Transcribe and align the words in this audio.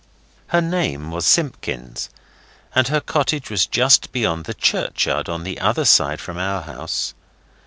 Her 0.47 0.61
name 0.61 1.11
was 1.11 1.27
Simpkins, 1.27 2.09
and 2.73 2.87
her 2.87 3.01
cottage 3.01 3.51
was 3.51 3.67
just 3.67 4.11
beyond 4.11 4.45
the 4.45 4.55
churchyard, 4.55 5.29
on 5.29 5.43
the 5.43 5.59
other 5.59 5.85
side 5.85 6.19
from 6.19 6.39
our 6.39 6.63
house. 6.63 7.13